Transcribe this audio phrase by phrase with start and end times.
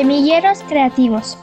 [0.00, 1.36] Semilleros creativos.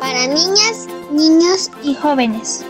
[0.00, 2.64] Para niñas, niños y jóvenes.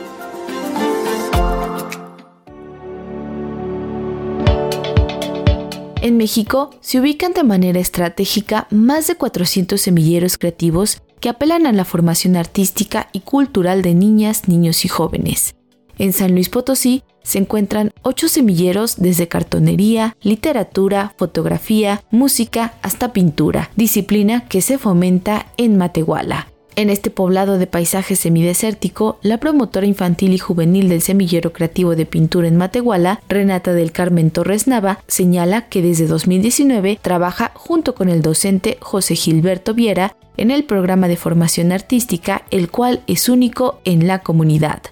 [6.02, 11.72] En México se ubican de manera estratégica más de 400 semilleros creativos que apelan a
[11.72, 15.54] la formación artística y cultural de niñas, niños y jóvenes.
[15.96, 23.70] En San Luis Potosí se encuentran ocho semilleros desde cartonería, literatura, fotografía, música hasta pintura,
[23.74, 26.46] disciplina que se fomenta en Matehuala.
[26.76, 32.04] En este poblado de paisaje semidesértico, la promotora infantil y juvenil del Semillero Creativo de
[32.04, 38.08] Pintura en Matehuala, Renata del Carmen Torres Nava, señala que desde 2019 trabaja junto con
[38.08, 43.78] el docente José Gilberto Viera en el programa de formación artística, el cual es único
[43.84, 44.82] en la comunidad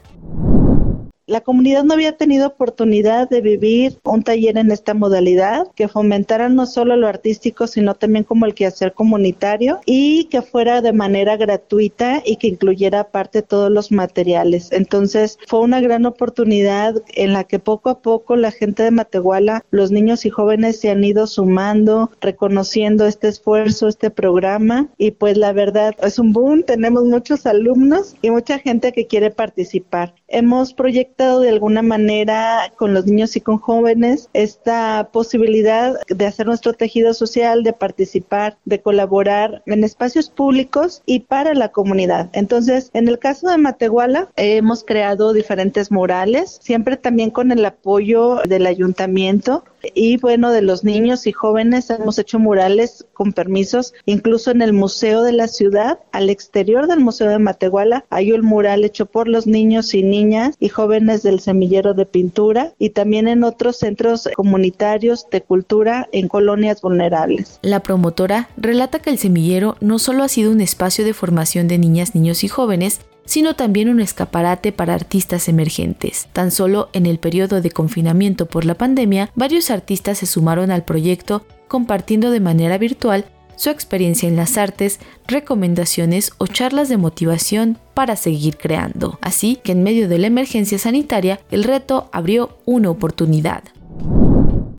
[1.32, 6.50] la comunidad no había tenido oportunidad de vivir un taller en esta modalidad que fomentara
[6.50, 11.39] no solo lo artístico, sino también como el quehacer comunitario y que fuera de manera
[11.39, 14.70] gratuita y que incluyera aparte todos los materiales.
[14.72, 19.64] Entonces fue una gran oportunidad en la que poco a poco la gente de Matehuala,
[19.70, 25.39] los niños y jóvenes se han ido sumando, reconociendo este esfuerzo, este programa y pues
[25.39, 30.14] la verdad es un boom, tenemos muchos alumnos y mucha gente que quiere participar.
[30.34, 36.47] Hemos proyectado de alguna manera con los niños y con jóvenes esta posibilidad de hacer
[36.47, 42.30] nuestro tejido social, de participar, de colaborar en espacios públicos y para la comunidad.
[42.33, 48.36] Entonces, en el caso de Matehuala, hemos creado diferentes murales, siempre también con el apoyo
[48.48, 54.50] del ayuntamiento y bueno, de los niños y jóvenes hemos hecho murales con permisos, incluso
[54.50, 58.84] en el Museo de la Ciudad, al exterior del Museo de Matehuala, hay un mural
[58.84, 63.44] hecho por los niños y niñas y jóvenes del semillero de pintura y también en
[63.44, 67.58] otros centros comunitarios de cultura en colonias vulnerables.
[67.62, 71.78] La promotora relata que el semillero no solo ha sido un espacio de formación de
[71.78, 76.28] niñas, niños y jóvenes, sino también un escaparate para artistas emergentes.
[76.33, 80.84] Tan solo en el periodo de confinamiento por la pandemia, varios artistas se sumaron al
[80.84, 83.24] proyecto compartiendo de manera virtual
[83.56, 89.18] su experiencia en las artes, recomendaciones o charlas de motivación para seguir creando.
[89.20, 93.62] Así que en medio de la emergencia sanitaria, el reto abrió una oportunidad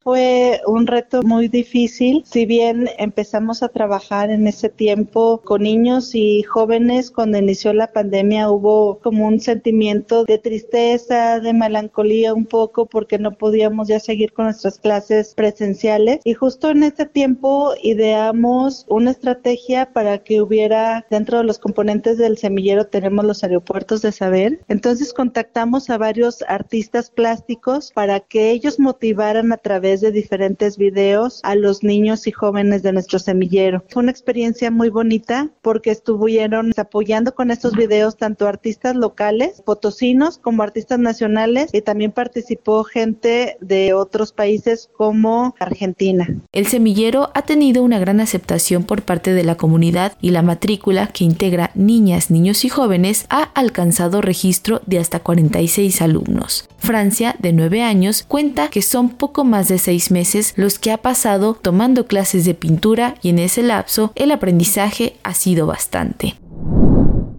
[0.04, 2.24] fue un reto muy difícil.
[2.26, 7.92] Si bien empezamos a trabajar en ese tiempo con niños y jóvenes, cuando inició la
[7.92, 14.00] pandemia hubo como un sentimiento de tristeza, de melancolía un poco porque no podíamos ya
[14.00, 16.20] seguir con nuestras clases presenciales.
[16.24, 22.18] Y justo en ese tiempo ideamos una estrategia para que hubiera dentro de los componentes
[22.18, 24.60] del semillero tenemos los aeropuertos de saber.
[24.68, 31.40] Entonces contactamos a varios artistas plásticos para que ellos motivaran a través de diferentes videos
[31.44, 33.84] a los niños y jóvenes de nuestro semillero.
[33.90, 40.38] Fue una experiencia muy bonita porque estuvieron apoyando con estos videos tanto artistas locales, potosinos,
[40.38, 46.28] como artistas nacionales y también participó gente de otros países como Argentina.
[46.52, 51.08] El semillero ha tenido una gran aceptación por parte de la comunidad y la matrícula
[51.08, 56.68] que integra niñas, niños y jóvenes ha alcanzado registro de hasta 46 alumnos.
[56.78, 60.98] Francia, de 9 años, cuenta que son poco más de seis meses los que ha
[60.98, 66.36] pasado tomando clases de pintura y en ese lapso el aprendizaje ha sido bastante.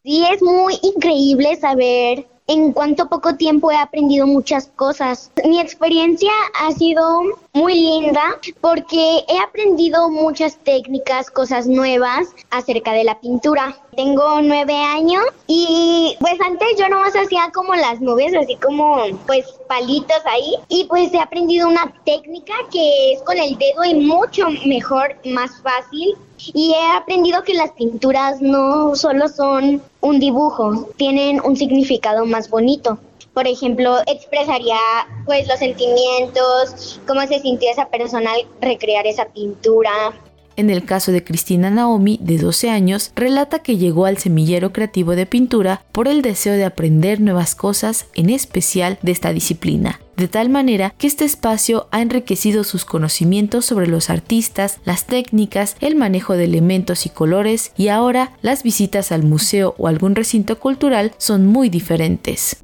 [0.05, 5.31] Sí, es muy increíble saber en cuánto poco tiempo he aprendido muchas cosas.
[5.45, 7.03] Mi experiencia ha sido
[7.55, 13.77] muy linda porque he aprendido muchas técnicas, cosas nuevas acerca de la pintura.
[13.97, 19.47] Tengo nueve años y pues antes yo nomás hacía como las nubes, así como pues
[19.69, 24.49] palitos ahí y pues he aprendido una técnica que es con el dedo y mucho
[24.67, 26.17] mejor, más fácil
[26.53, 32.51] y he aprendido que las pinturas no solo son un dibujo, tienen un significado más
[32.51, 32.99] bonito.
[33.35, 34.79] Por ejemplo, expresaría
[35.27, 39.91] pues los sentimientos, cómo se sintió esa persona al recrear esa pintura.
[40.57, 45.17] En el caso de Cristina Naomi, de 12 años, relata que llegó al semillero creativo
[45.17, 50.29] de pintura por el deseo de aprender nuevas cosas, en especial de esta disciplina de
[50.29, 55.97] tal manera que este espacio ha enriquecido sus conocimientos sobre los artistas, las técnicas, el
[55.97, 61.13] manejo de elementos y colores y ahora las visitas al museo o algún recinto cultural
[61.19, 62.64] son muy diferentes.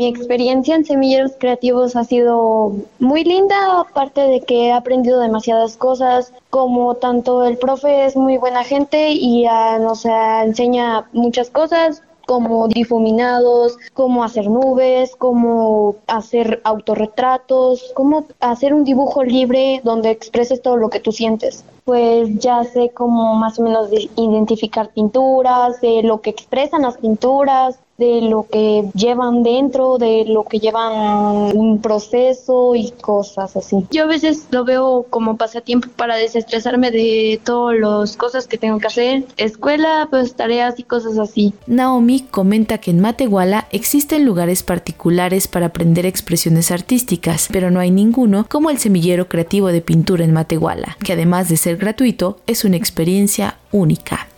[0.00, 5.76] Mi experiencia en Semilleros Creativos ha sido muy linda, aparte de que he aprendido demasiadas
[5.76, 9.44] cosas, como tanto el profe es muy buena gente y
[9.78, 18.84] nos enseña muchas cosas, como difuminados, cómo hacer nubes, cómo hacer autorretratos, cómo hacer un
[18.84, 23.62] dibujo libre donde expreses todo lo que tú sientes pues ya sé cómo más o
[23.62, 30.24] menos identificar pinturas, de lo que expresan las pinturas, de lo que llevan dentro, de
[30.26, 33.86] lo que llevan un proceso y cosas así.
[33.90, 38.78] Yo a veces lo veo como pasatiempo para desestresarme de todas las cosas que tengo
[38.78, 41.52] que hacer, escuela, pues tareas y cosas así.
[41.66, 47.90] Naomi comenta que en Matehuala existen lugares particulares para aprender expresiones artísticas, pero no hay
[47.90, 52.64] ninguno como el semillero creativo de pintura en Matehuala, que además de ser gratuito, es
[52.64, 54.28] una experiencia única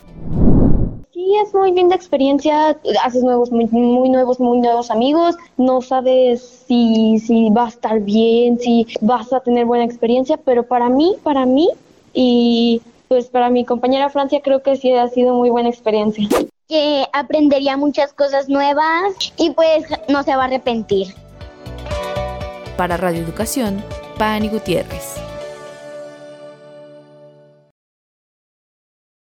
[1.40, 3.66] es muy linda experiencia, haces nuevos, muy,
[4.08, 9.40] nuevos, muy nuevos amigos, no sabes si, si va a estar bien, si vas a
[9.40, 11.68] tener buena experiencia, pero para mí, para mí
[12.12, 16.28] y pues para mi compañera Francia creo que sí ha sido muy buena experiencia.
[16.68, 21.14] Que aprendería muchas cosas nuevas y pues no se va a arrepentir.
[22.76, 23.82] Para Radio Educación,
[24.16, 25.31] Pani Gutiérrez.